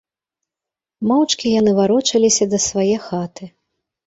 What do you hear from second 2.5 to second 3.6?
да свае хаты.